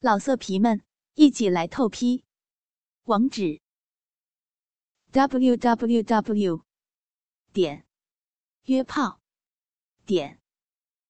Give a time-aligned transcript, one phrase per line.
[0.00, 0.80] 老色皮们，
[1.14, 2.22] 一起来透批！
[3.06, 3.60] 网址
[5.10, 6.64] ：w w w
[7.52, 7.84] 点
[8.66, 9.20] 约炮
[10.06, 10.38] 点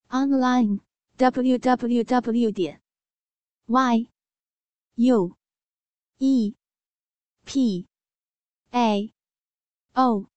[0.08, 0.80] online
[1.18, 2.80] w w w 点
[3.66, 4.08] y
[4.94, 5.36] u
[6.16, 6.56] e
[7.44, 7.86] p
[8.70, 9.12] a
[9.92, 10.30] o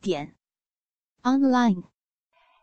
[0.00, 0.34] 点
[1.20, 1.90] online。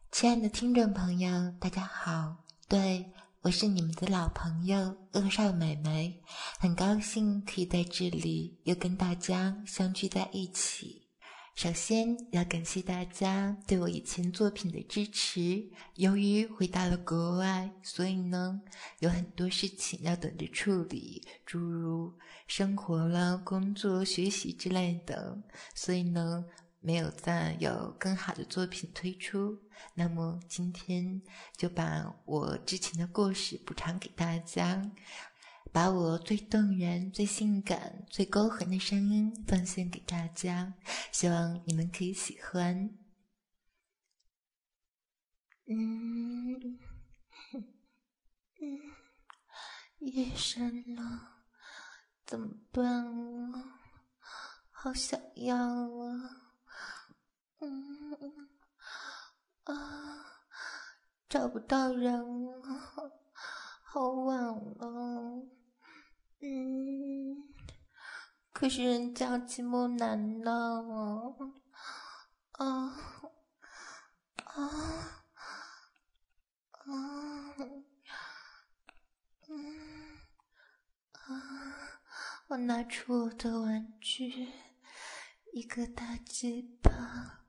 [0.09, 3.13] 亲爱的听众朋友，大家好，对。
[3.43, 6.17] 我是你们的老朋友恶少美眉，
[6.59, 11.01] 很高兴可以在这里又跟大家相聚在一起。
[11.53, 15.61] 首先要感谢大家对我以前作品的支持。
[15.95, 18.61] 由于回到了国外，所以呢
[18.99, 22.13] 有很多事情要等着处理，诸如
[22.47, 25.37] 生活啦、工作、学习之类的，
[25.75, 26.45] 所以呢。
[26.83, 29.57] 没有再有更好的作品推出，
[29.95, 31.21] 那么今天
[31.55, 34.91] 就把我之前的故事补偿给大家，
[35.71, 40.73] 把我最动人、最性感、最勾魂的声音奉献给大家，
[41.13, 42.75] 希望你们可以喜欢。
[45.65, 46.77] 嗯，
[48.59, 48.79] 嗯，
[49.99, 51.45] 夜深了，
[52.25, 52.85] 怎么办
[53.53, 53.79] 啊？
[54.69, 56.42] 好想要啊！
[57.65, 58.49] 嗯
[59.63, 60.25] 啊，
[61.29, 62.11] 找不到人
[62.45, 62.61] 了，
[63.83, 65.47] 好晚了。
[66.41, 67.47] 嗯，
[68.51, 71.35] 可是人家寂寞难耐啊
[72.51, 72.65] 啊
[76.71, 77.55] 啊
[79.47, 80.17] 嗯
[81.13, 81.31] 啊！
[82.47, 84.51] 我拿出我的玩具，
[85.53, 87.42] 一个大鸡巴。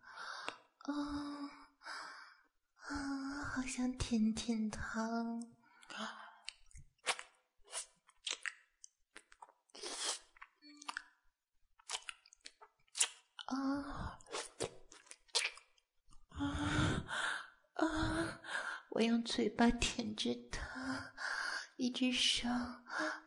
[0.84, 1.50] 啊
[2.88, 5.00] 啊，好想舔舔它！
[13.46, 14.18] 啊
[16.28, 17.04] 啊
[17.74, 18.40] 啊！
[18.90, 21.14] 我用嘴巴舔着它，
[21.76, 22.46] 一只手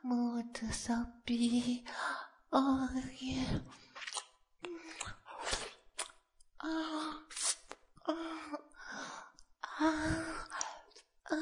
[0.01, 0.93] 摸我的骚
[1.25, 1.83] 逼，
[2.49, 2.87] 哦
[3.19, 3.61] 耶！
[6.57, 7.25] 啊！
[8.07, 8.13] 啊
[9.59, 9.85] 啊
[11.23, 11.35] 啊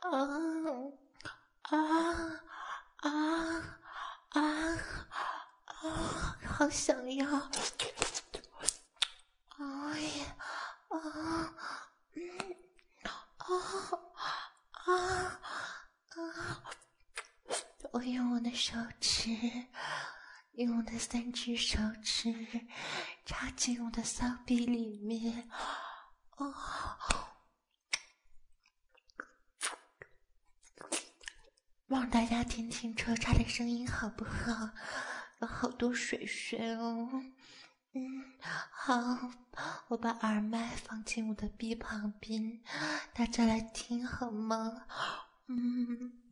[0.00, 0.10] 啊
[1.52, 4.38] 啊啊
[5.82, 6.36] 啊！
[6.46, 7.26] 好想要！
[9.58, 10.36] 哎呀
[10.88, 11.54] 啊！
[13.36, 13.46] 啊
[14.72, 15.40] 啊
[16.16, 16.62] 啊！
[17.92, 19.30] 我用我的手指，
[20.52, 22.34] 用我的三只手指。
[23.26, 25.50] 插进我的骚逼里面，
[26.36, 26.54] 哦，
[31.88, 34.70] 望大家听听抽插的声音好不好？
[35.40, 37.10] 有好多水水哦，
[37.94, 38.38] 嗯，
[38.70, 38.94] 好，
[39.88, 42.62] 我把耳麦放进我的鼻旁边，
[43.12, 44.86] 大家来听好吗？
[45.48, 46.22] 嗯。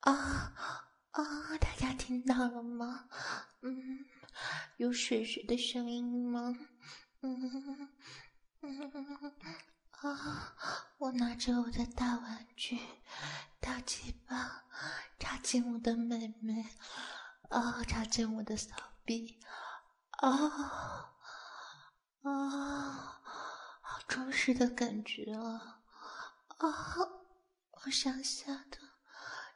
[0.00, 0.52] 啊
[1.14, 1.56] 啊！
[1.60, 3.08] 大家听到了吗？
[3.60, 4.04] 嗯，
[4.78, 6.58] 有水水的声音吗？
[7.20, 7.88] 嗯
[8.60, 9.32] 嗯
[9.92, 10.54] 啊！
[10.98, 12.80] 我拿着我的大玩具
[13.60, 14.64] 大鸡巴
[15.20, 16.66] 插进我的妹妹，
[17.48, 18.74] 啊，插进我的骚
[19.04, 19.38] 逼，
[20.18, 21.12] 啊
[22.22, 23.20] 啊！
[23.82, 25.80] 好充实的感觉啊！
[26.58, 26.68] 啊，
[27.70, 28.78] 我想下的。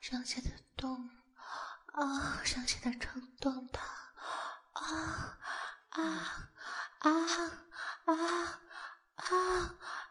[0.01, 1.11] 上下的动，
[1.99, 3.83] 啊，伤心的冲动它，
[4.73, 5.37] 啊
[5.91, 6.01] 啊
[7.01, 7.11] 啊
[8.05, 8.61] 啊啊
[9.17, 10.08] 啊！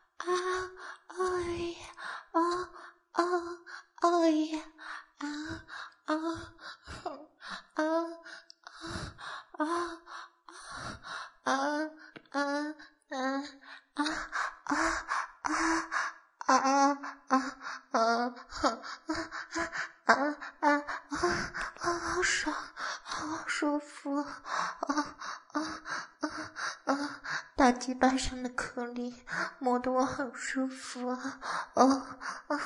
[28.00, 29.16] 巴上的颗粒
[29.60, 31.40] 磨得我好舒服啊！
[31.74, 32.06] 哦
[32.48, 32.58] 啊！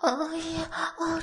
[0.02, 0.68] 哎呀，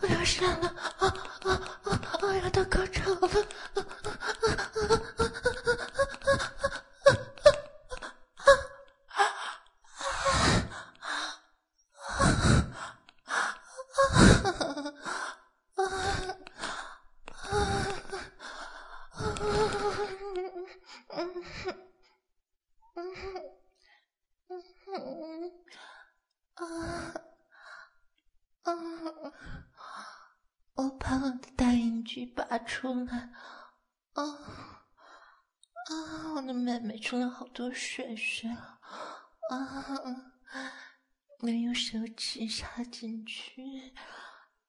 [0.00, 1.14] 我要上了啊
[1.44, 1.52] 啊
[1.84, 2.00] 啊！
[2.22, 3.35] 我要到高潮了！
[30.76, 33.32] 我把我的大阴具拔出来，
[34.12, 34.22] 啊
[35.88, 36.34] 啊！
[36.34, 38.76] 我的妹妹出了好多血血，啊！
[41.40, 43.94] 我用手指插进去，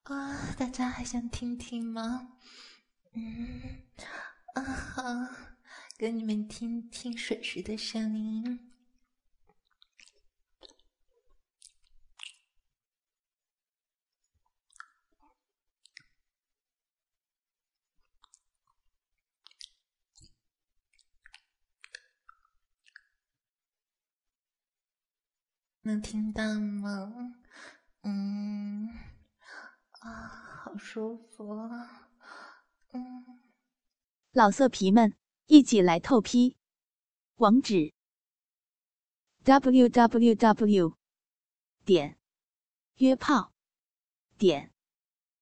[0.04, 0.54] 啊！
[0.58, 2.38] 大家还想听听吗？
[3.14, 3.84] 嗯，
[4.56, 5.04] 啊好，
[5.98, 8.67] 给你们听听水水的声音。
[25.88, 27.36] 能听到吗？
[28.02, 28.90] 嗯，
[30.02, 30.28] 啊，
[30.66, 32.10] 好舒服啊！
[32.92, 33.24] 嗯，
[34.34, 36.58] 老色皮们，一起来透批！
[37.36, 37.94] 网址
[39.44, 40.98] ：w w w
[41.86, 42.20] 点
[42.98, 43.54] 约炮
[44.38, 44.74] 点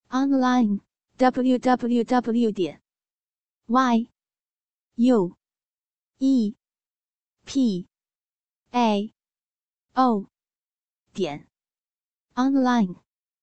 [0.10, 0.82] online
[1.18, 2.84] w w w 点
[3.66, 4.12] y
[4.94, 5.36] u
[6.20, 6.56] e
[7.46, 7.88] p
[8.70, 9.14] a
[9.94, 10.30] o
[11.16, 11.48] 点
[12.36, 13.05] online。